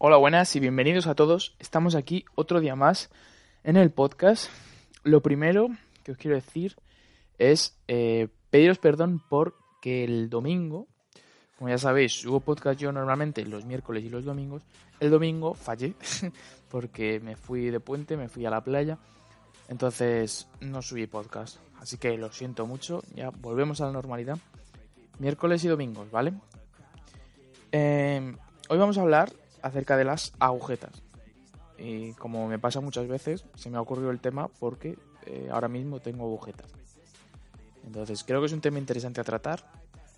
[0.00, 1.56] Hola, buenas y bienvenidos a todos.
[1.58, 3.10] Estamos aquí otro día más
[3.64, 4.48] en el podcast.
[5.02, 5.70] Lo primero
[6.04, 6.76] que os quiero decir
[7.36, 10.86] es eh, pediros perdón porque el domingo,
[11.56, 14.62] como ya sabéis, subo podcast yo normalmente los miércoles y los domingos.
[15.00, 15.94] El domingo fallé
[16.70, 18.98] porque me fui de puente, me fui a la playa.
[19.66, 21.58] Entonces no subí podcast.
[21.80, 23.02] Así que lo siento mucho.
[23.16, 24.38] Ya volvemos a la normalidad.
[25.18, 26.34] Miércoles y domingos, ¿vale?
[27.72, 28.32] Eh,
[28.68, 29.32] hoy vamos a hablar
[29.62, 31.02] acerca de las agujetas.
[31.78, 35.68] Y como me pasa muchas veces, se me ha ocurrido el tema porque eh, ahora
[35.68, 36.70] mismo tengo agujetas.
[37.84, 39.64] Entonces creo que es un tema interesante a tratar.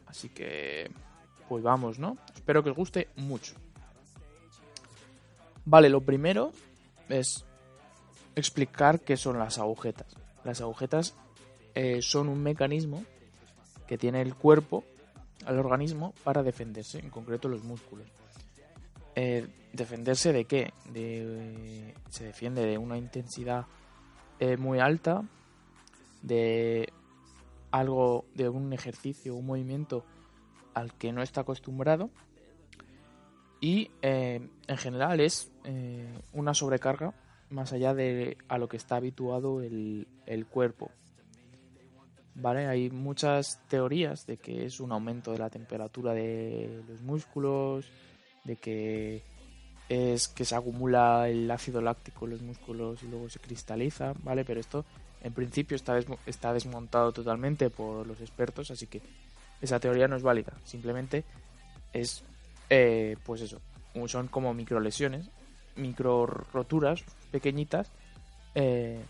[0.06, 0.90] Así que,
[1.48, 2.16] pues vamos, ¿no?
[2.34, 3.54] Espero que os guste mucho.
[5.64, 6.52] Vale, lo primero
[7.08, 7.44] es
[8.34, 10.06] explicar qué son las agujetas.
[10.44, 11.14] Las agujetas
[11.74, 13.04] eh, son un mecanismo
[13.86, 14.84] que tiene el cuerpo,
[15.44, 18.06] al organismo, para defenderse, en concreto los músculos.
[19.14, 20.72] Eh, ¿Defenderse de qué?
[20.92, 23.66] De, se defiende de una intensidad
[24.38, 25.22] eh, muy alta,
[26.22, 26.92] de
[27.70, 30.04] algo, de un ejercicio, un movimiento
[30.74, 32.10] al que no está acostumbrado
[33.60, 35.52] y en general es
[36.32, 37.12] una sobrecarga
[37.50, 40.90] más allá de a lo que está habituado el, el cuerpo.
[42.34, 42.66] ¿Vale?
[42.66, 47.90] Hay muchas teorías de que es un aumento de la temperatura de los músculos,
[48.44, 49.22] de que
[49.88, 54.44] es que se acumula el ácido láctico en los músculos y luego se cristaliza, ¿vale?
[54.44, 54.84] Pero esto
[55.22, 59.02] en principio está, está desmontado totalmente por los expertos, así que
[59.60, 60.52] esa teoría no es válida.
[60.64, 61.24] Simplemente
[61.92, 62.22] es,
[62.70, 63.60] eh, pues eso,
[64.06, 65.28] son como microlesiones,
[65.76, 67.90] micro roturas pequeñitas
[68.54, 69.00] eh,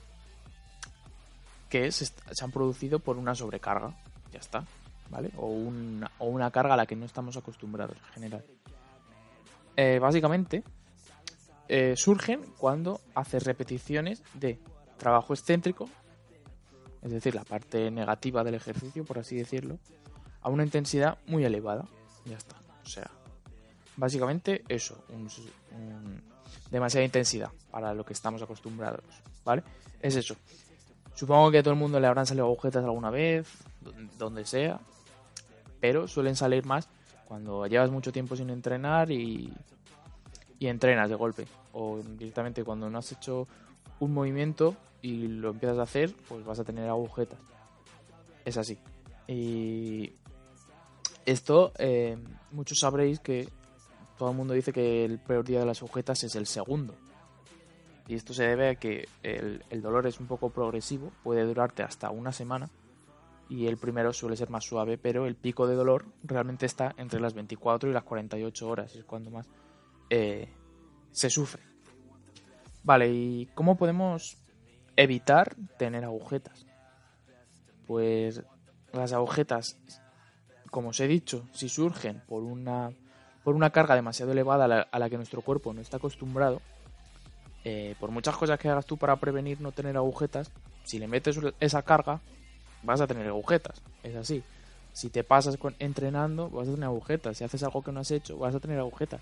[1.69, 2.11] que se,
[2.42, 3.94] han producido por una sobrecarga.
[4.33, 4.65] Ya está,
[5.11, 5.31] ¿vale?
[5.37, 8.44] O una, o una carga a la que no estamos acostumbrados en general.
[9.77, 10.63] Eh, básicamente,
[11.69, 14.59] eh, surgen cuando haces repeticiones de
[14.99, 15.89] trabajo excéntrico,
[17.03, 19.78] es decir, la parte negativa del ejercicio, por así decirlo,
[20.43, 21.87] a una intensidad muy elevada.
[22.25, 22.56] Ya está.
[22.84, 23.11] O sea,
[23.97, 25.28] básicamente eso, un,
[26.71, 29.05] demasiada intensidad para lo que estamos acostumbrados,
[29.44, 29.62] ¿vale?
[30.00, 30.37] Es eso.
[31.15, 33.47] Supongo que a todo el mundo le habrán salido agujetas alguna vez,
[34.19, 34.81] donde sea,
[35.81, 36.89] pero suelen salir más
[37.31, 39.53] cuando llevas mucho tiempo sin entrenar y,
[40.59, 43.47] y entrenas de golpe, o directamente cuando no has hecho
[44.01, 47.39] un movimiento y lo empiezas a hacer, pues vas a tener agujetas.
[48.45, 48.81] Es así.
[49.29, 50.13] Y
[51.25, 52.19] esto, eh,
[52.51, 53.49] muchos sabréis que
[54.19, 56.97] todo el mundo dice que el peor día de las agujetas es el segundo.
[58.09, 62.11] Y esto se debe a que el, dolor es un poco progresivo, puede durarte hasta
[62.11, 62.69] una semana.
[63.50, 67.21] Y el primero suele ser más suave, pero el pico de dolor realmente está entre
[67.21, 69.49] las 24 y las 48 horas, es cuando más
[70.09, 70.49] eh,
[71.11, 71.62] se sufre.
[72.83, 74.38] Vale, ¿y cómo podemos
[74.97, 76.65] evitar tener agujetas?
[77.87, 78.43] Pues
[78.93, 79.78] las agujetas,
[80.71, 82.93] como os he dicho, si surgen por una
[83.43, 86.61] por una carga demasiado elevada a la, que nuestro cuerpo no está acostumbrado,
[87.65, 90.50] eh, por muchas cosas que hagas tú para prevenir no tener agujetas,
[90.84, 92.21] si le metes esa carga,
[92.83, 93.81] vas a tener agujetas.
[94.03, 94.43] Es así.
[94.93, 97.39] Si te pasas entrenando, vas a tener agujetas.
[97.39, 99.21] Si haces algo que no has hecho, vas a tener agujetas.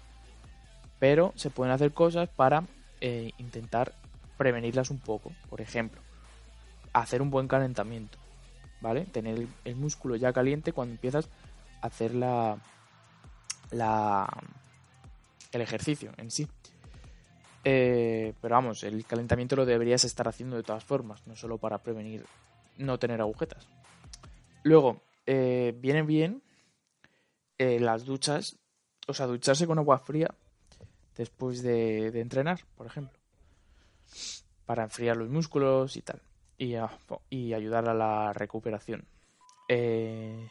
[0.98, 2.64] Pero se pueden hacer cosas para
[3.00, 3.92] eh, intentar
[4.36, 5.32] prevenirlas un poco.
[5.48, 6.00] Por ejemplo,
[6.92, 8.18] hacer un buen calentamiento.
[8.80, 9.06] ¿Vale?
[9.06, 11.28] Tener el músculo ya caliente cuando empiezas
[11.82, 12.58] a hacer la,
[13.72, 14.28] la,
[15.52, 16.48] el ejercicio en sí.
[17.64, 21.78] Eh, pero vamos, el calentamiento lo deberías estar haciendo de todas formas, no solo para
[21.78, 22.24] prevenir
[22.78, 23.68] no tener agujetas.
[24.62, 26.42] Luego, eh, viene bien
[27.58, 28.58] eh, las duchas,
[29.06, 30.34] o sea, ducharse con agua fría
[31.16, 33.18] después de, entrenar, por ejemplo,
[34.64, 36.22] para enfriar los músculos y tal,
[36.56, 36.76] y,
[37.30, 39.04] y ayudar a la recuperación.
[39.68, 40.48] Eh,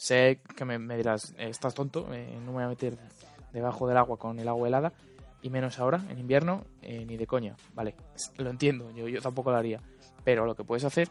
[0.00, 2.96] Sé que me, dirás, estás tonto, eh, no me voy a meter
[3.52, 4.94] debajo del agua con el agua helada,
[5.42, 7.54] y menos ahora, en invierno, eh, ni de coña.
[7.74, 7.94] Vale,
[8.38, 9.82] lo entiendo, yo, yo tampoco lo haría.
[10.24, 11.10] Pero lo que puedes hacer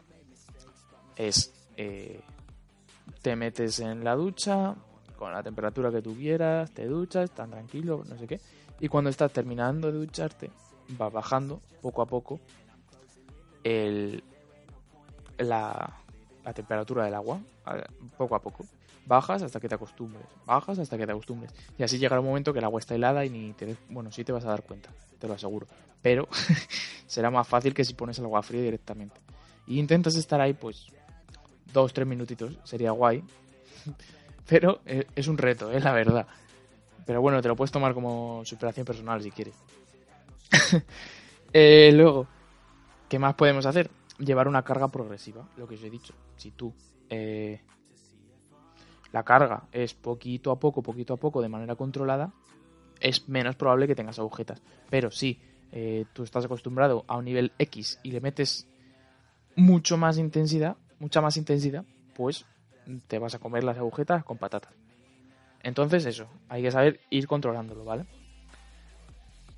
[1.28, 2.20] es, eh,
[3.22, 4.74] te metes en la ducha,
[5.18, 8.40] con la temperatura que tú quieras, te duchas, tan tranquilo, no sé qué.
[8.80, 10.50] Y cuando estás terminando de ducharte,
[10.96, 12.40] vas bajando poco a poco
[13.62, 14.24] el,
[15.36, 15.98] la,
[16.42, 17.40] la temperatura del agua,
[18.16, 18.64] poco a poco.
[19.04, 21.52] Bajas hasta que te acostumbres, bajas hasta que te acostumbres.
[21.76, 23.76] Y así llegará un momento que el agua está helada y ni te...
[23.88, 25.66] Bueno, sí te vas a dar cuenta, te lo aseguro.
[26.00, 26.28] Pero
[27.06, 29.20] será más fácil que si pones el agua fría directamente.
[29.66, 30.86] Y intentas estar ahí, pues,
[31.72, 33.22] dos, tres minutitos, sería guay.
[34.48, 36.26] Pero eh, es un reto, es la verdad.
[37.06, 39.54] Pero bueno, te lo puedes tomar como superación personal si quieres.
[41.52, 42.28] Eh, luego,
[43.08, 43.90] ¿qué más podemos hacer?
[44.18, 46.14] Llevar una carga progresiva, lo que os he dicho.
[46.36, 46.72] Si tú
[47.08, 47.60] eh,
[49.12, 52.32] la carga es poquito a poco, poquito a poco, de manera controlada,
[53.00, 54.62] es menos probable que tengas agujetas.
[54.88, 55.40] Pero si
[55.72, 58.68] eh, tú estás acostumbrado a un nivel X y le metes
[59.56, 62.44] mucho más intensidad, mucha más intensidad, pues
[63.08, 64.72] te vas a comer las agujetas con patatas.
[65.62, 68.04] Entonces eso, hay que saber ir controlándolo, ¿vale?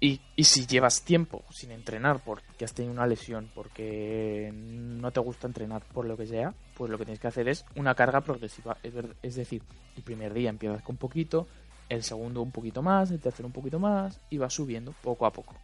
[0.00, 5.46] Y, si llevas tiempo sin entrenar porque has tenido una lesión, porque no te gusta
[5.46, 8.76] entrenar por lo que sea, pues lo que tienes que hacer es una carga progresiva.
[9.22, 9.62] Es, decir,
[9.96, 11.46] el primer día empiezas con poquito,
[11.88, 15.32] el segundo un poquito más, el tercero un poquito más y vas subiendo poco a
[15.32, 15.54] poco.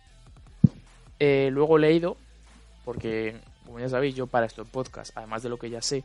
[1.18, 2.16] Eh, luego he leído,
[2.84, 6.02] porque como ya sabéis, yo para esto podcast, además de lo que ya sé,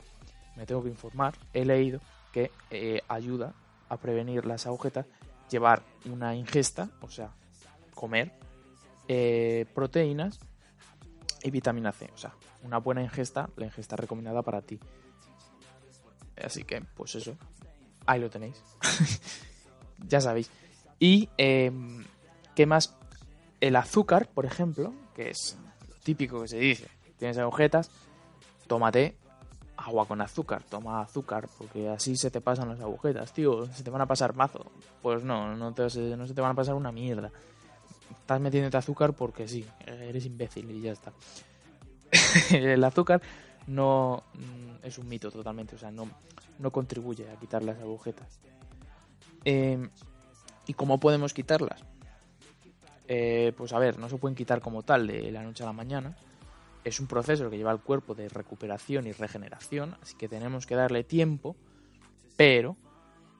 [0.57, 2.01] me tengo que informar, he leído
[2.33, 3.54] que eh, ayuda
[3.88, 5.06] a prevenir las agujetas
[5.50, 7.31] llevar una ingesta, o sea,
[7.95, 8.33] comer
[9.07, 10.39] eh, proteínas
[11.42, 12.10] y vitamina C.
[12.13, 12.33] O sea,
[12.63, 14.77] una buena ingesta, la ingesta recomendada para ti.
[16.44, 17.38] Así que, pues eso,
[18.06, 18.62] ahí lo tenéis.
[20.06, 20.51] ya sabéis.
[21.00, 22.04] Y, em,
[22.56, 22.94] ¿qué más?
[23.62, 25.57] El azúcar, por ejemplo, que es
[25.88, 27.03] lo típico que se dice.
[27.18, 27.89] Tienes agujetas,
[28.68, 29.15] tómate
[29.75, 33.89] agua con azúcar, toma azúcar, porque así se te pasan las agujetas, tío, se te
[33.89, 34.71] van a pasar mazo.
[35.01, 37.31] Pues no, no, te, no se te van a pasar una mierda
[38.24, 41.12] estás metiéndote azúcar porque sí, eres imbécil y ya está.
[42.51, 43.21] el azúcar
[43.68, 46.09] no mm, es un mito totalmente, o sea, no,
[46.59, 48.39] no contribuye a quitar las agujetas.
[49.44, 49.89] Em,
[50.68, 51.83] ¿Y cómo podemos quitarlas?
[53.07, 55.74] Eh, pues a ver, no se pueden quitar como tal de la noche a la
[55.74, 56.16] mañana.
[56.83, 60.75] Es un proceso que lleva el cuerpo de recuperación y regeneración, así que tenemos que
[60.75, 61.56] darle tiempo,
[62.35, 62.75] pero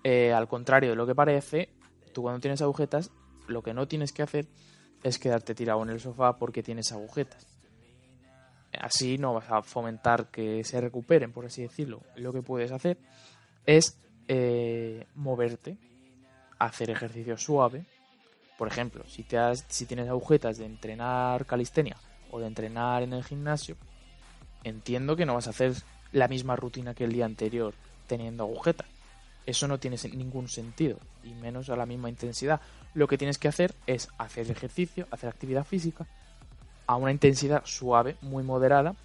[0.04, 1.70] eh, al contrario de lo que parece,
[2.14, 3.12] tú cuando tienes agujetas
[3.48, 4.48] lo que no tienes que hacer
[5.04, 7.46] es quedarte tirado en el sofá porque tienes agujetas.
[8.80, 12.02] Así no vas a fomentar que se recuperen, por así decirlo.
[12.16, 12.98] Lo que puedes hacer
[13.66, 15.78] es eh, moverte,
[16.58, 17.86] hacer ejercicio suave.
[18.58, 21.98] Por ejemplo, si, te has, si tienes agujetas de entrenar calistenia
[22.34, 23.78] o de entrenar en el gimnasio,
[24.64, 25.74] entiendo que no vas a hacer
[26.12, 27.76] la misma rutina que el día anterior
[28.08, 28.88] teniendo agujetas.
[29.46, 32.60] Eso no tiene ningún sentido, y menos a la misma intensidad
[32.94, 36.08] lo que tienes que hacer es hacer ejercicio, hacer actividad física
[36.88, 38.96] a una intensidad suave, muy moderada,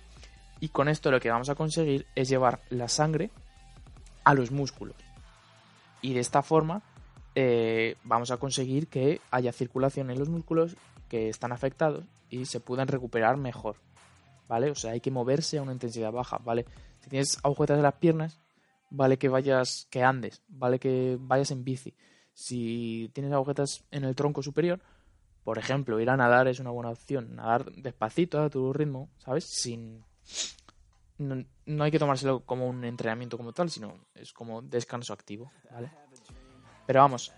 [0.61, 3.31] y con esto lo que vamos a conseguir es llevar la sangre
[4.25, 4.97] a los músculos.
[6.03, 6.83] Y de esta forma
[7.35, 10.77] eh, vamos a conseguir que haya circulación en los músculos
[11.09, 13.77] que están afectados y se puedan recuperar mejor.
[14.49, 14.71] ¿Vale?
[14.71, 16.65] O sea, hay que moverse a una intensidad baja, ¿vale?
[17.01, 18.41] Si tienes agujetas en las piernas,
[18.89, 21.95] vale que vayas, que andes, vale que vayas en bici
[22.39, 24.81] si tienes agujetas en el tronco superior,
[25.43, 27.35] por ejemplo, ir a nadar es una buena opción.
[27.35, 29.45] Nadar despacito a tu ritmo, ¿sabes?
[29.45, 30.05] Sin.
[31.19, 35.91] No, hay que tomárselo como un entrenamiento como tal, sino es como descanso activo, ¿vale?
[36.87, 37.33] Pero vamos,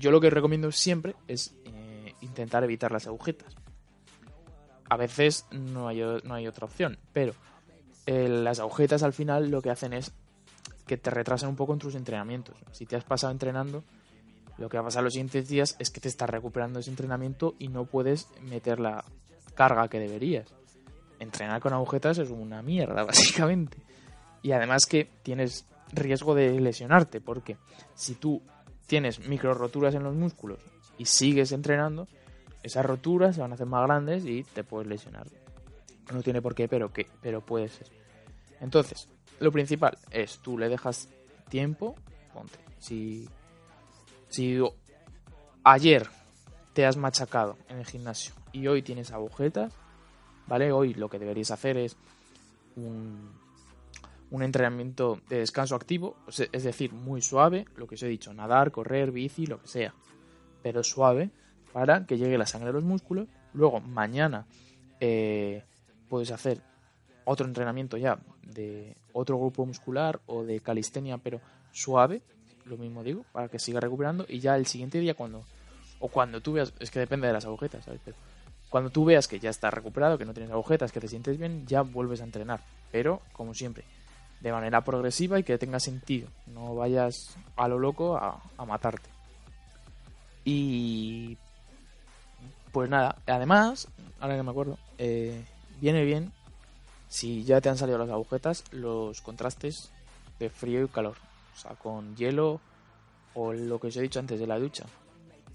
[0.00, 3.54] yo lo que recomiendo siempre es eh, intentar evitar las agujetas.
[4.88, 7.32] A veces no hay, no hay otra opción, pero
[8.06, 10.12] eh, las agujetas al final lo que hacen es
[10.86, 12.56] que te retrasan un poco en tus entrenamientos.
[12.70, 13.82] Si te has pasado entrenando,
[14.58, 17.54] lo que va a pasar los siguientes días es que te estás recuperando ese entrenamiento
[17.58, 19.04] y no puedes meter la
[19.54, 20.54] carga que deberías.
[21.18, 23.78] Entrenar con agujetas es una mierda, básicamente.
[24.42, 27.56] Y además que tienes riesgo de lesionarte, porque
[27.94, 28.42] si tú
[28.86, 30.60] tienes micro roturas en los músculos
[30.98, 32.06] y sigues entrenando,
[32.66, 35.26] esas roturas se van a hacer más grandes y te puedes lesionar.
[36.12, 37.88] No tiene por qué, pero que, pero puede ser.
[38.60, 39.08] Entonces,
[39.40, 41.08] lo principal es tú le dejas
[41.48, 41.94] tiempo,
[42.32, 42.58] ponte.
[42.78, 43.28] Si
[44.28, 44.58] si
[45.64, 46.06] ayer
[46.72, 49.72] te has machacado en el gimnasio y hoy tienes agujetas,
[50.46, 50.72] ¿vale?
[50.72, 51.96] Hoy lo que deberías hacer es
[52.76, 53.30] un,
[54.30, 59.10] entrenamiento de descanso activo, es decir, muy suave, lo que os he dicho, nadar, correr,
[59.10, 59.94] bici, lo que sea,
[60.62, 61.30] pero suave
[61.76, 63.28] para que llegue la sangre a los músculos.
[63.52, 64.46] Luego, mañana
[64.98, 65.62] eh,
[66.08, 66.62] puedes hacer
[67.26, 71.38] otro entrenamiento ya de otro grupo muscular o de calistenia, pero
[71.72, 72.22] suave,
[72.64, 75.44] lo mismo digo, para que siga recuperando y ya el siguiente día cuando,
[76.00, 78.00] o cuando tú veas, es que depende de las agujetas, ¿sabes?
[78.02, 78.16] Pero
[78.70, 81.66] cuando tú veas que ya estás recuperado, que no tienes agujetas, que te sientes bien,
[81.66, 82.62] ya vuelves a entrenar.
[82.90, 83.84] Pero, como siempre,
[84.40, 86.30] de manera progresiva y que tenga sentido.
[86.46, 89.10] No vayas a lo loco a, matarte.
[90.42, 91.36] Y
[92.76, 93.88] pues nada, además,
[94.20, 95.42] ahora que me acuerdo, eh,
[95.80, 96.30] viene bien
[97.08, 99.90] si ya te han salido las agujetas, los contrastes
[100.38, 101.16] de frío y calor
[101.54, 102.60] o sea, con hielo
[103.32, 104.84] o lo que os he dicho antes de la ducha.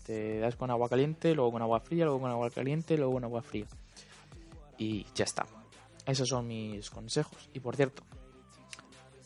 [0.04, 3.24] Te das con agua caliente, luego con agua fría, luego con agua caliente, luego con
[3.24, 3.68] agua fría.
[4.80, 5.46] Y ya está.
[6.08, 7.52] Esos son mis consejos.
[7.54, 8.02] Y por cierto,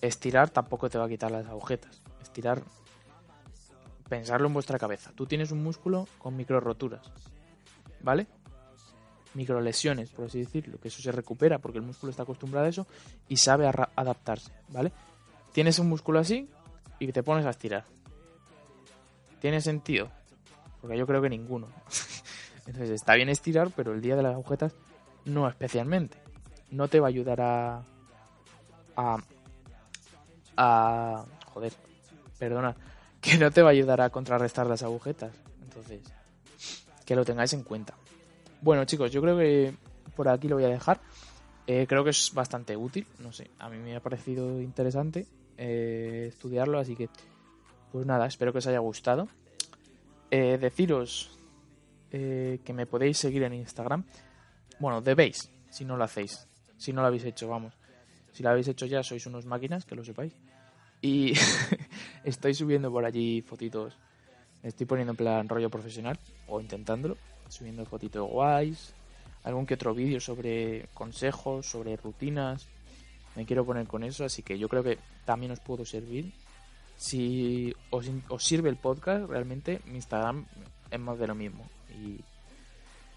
[0.01, 2.01] estirar tampoco te va a quitar las agujetas.
[2.21, 2.61] Estirar,
[4.09, 5.13] pensarlo en vuestra cabeza.
[5.15, 7.09] Tú tienes un músculo con micro roturas,
[8.01, 8.27] ¿vale?
[9.33, 12.69] Micro lesiones, por así decirlo, que eso se recupera porque el músculo está acostumbrado a
[12.69, 12.87] eso
[13.27, 14.91] y sabe adaptarse, ¿vale?
[15.51, 16.49] Tienes un músculo así
[16.99, 17.83] y te pones a estirar.
[19.41, 20.09] ¿Tiene sentido?
[20.81, 21.67] Porque yo creo que ninguno.
[22.65, 24.73] Entonces está bien estirar, pero el día de las agujetas
[25.25, 26.17] no especialmente.
[26.71, 27.83] No te va a ayudar a,
[28.95, 29.17] a
[30.57, 31.25] a...
[31.53, 31.73] Joder,
[32.37, 32.75] perdona.
[33.25, 35.31] Que no te va a ayudar a contrarrestar las agujetas.
[35.63, 35.99] Entonces,
[37.05, 37.95] que lo tengáis en cuenta.
[38.61, 39.73] Bueno, chicos, yo creo que
[40.15, 40.99] por aquí lo voy a dejar.
[41.67, 43.05] Eh, creo que es bastante útil.
[43.19, 46.79] No sé, a mí me ha parecido interesante eh, estudiarlo.
[46.79, 47.09] Así que,
[47.91, 49.27] pues nada, espero que os haya gustado.
[50.31, 51.31] Eh, deciros
[52.11, 54.05] que me podéis seguir en Instagram.
[54.79, 56.47] Bueno, debéis, si no lo hacéis.
[56.77, 57.73] Si no lo habéis hecho, vamos.
[58.31, 60.33] Si lo habéis hecho ya, sois unos máquinas, que lo sepáis.
[61.01, 61.33] Y
[62.23, 63.97] estoy subiendo por allí fotitos.
[64.63, 67.17] Estoy poniendo en plan rollo profesional, o intentándolo.
[67.49, 68.93] Subiendo fotitos guays.
[69.43, 72.67] Algún que otro vídeo sobre consejos, sobre rutinas.
[73.35, 76.33] Me quiero poner con eso, así que yo creo que también os puedo servir.
[76.97, 78.09] Si os,
[78.39, 80.45] sirve el podcast, realmente mi Instagram
[80.89, 81.69] es más de lo mismo.
[81.89, 82.19] Y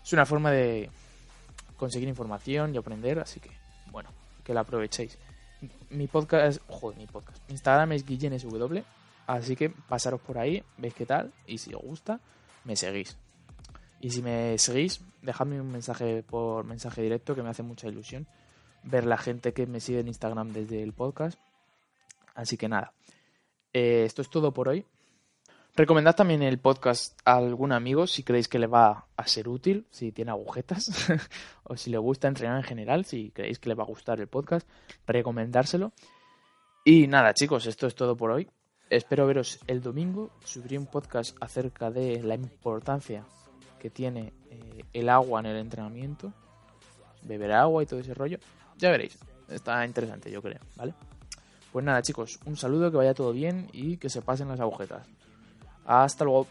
[0.03, 0.91] es una forma de
[1.77, 3.51] conseguir información y aprender, así que
[3.91, 4.11] bueno
[4.49, 5.19] que la aprovechéis.
[5.91, 7.39] Mi podcast, joder, mi podcast.
[7.51, 8.49] Instagram es guillenesw,
[9.27, 12.19] así que pasaros por ahí, veis qué tal, y si os gusta,
[12.69, 13.17] me seguís.
[13.99, 18.29] Y si me seguís, dejadme un mensaje por mensaje directo que me hace mucha ilusión
[18.83, 21.39] ver la gente que me sigue en Instagram desde el podcast.
[22.35, 22.93] Así que nada,
[23.73, 24.85] eh, esto es todo por hoy.
[25.75, 29.87] Recomendad también el podcast a algún amigo si creéis que le va a ser útil,
[29.91, 30.91] si tiene agujetas,
[31.65, 34.29] o si le gusta entrenar en general, si creéis que le va a gustar el
[34.29, 34.69] podcast,
[35.07, 35.93] recomendárselo.
[36.85, 38.49] Y nada, chicos, esto es todo por hoy.
[38.91, 40.31] Espero veros el domingo.
[40.45, 43.25] Subiré un podcast acerca de la importancia
[43.79, 46.33] que tiene eh, el agua en el entrenamiento,
[47.23, 48.39] beber agua y todo ese rollo.
[48.79, 49.19] Ya veréis,
[49.49, 50.95] está interesante, yo creo, ¿vale?
[51.73, 55.07] Pues nada, chicos, un saludo, que vaya todo bien y que se pasen las agujetas.
[55.85, 56.47] Hasta luego.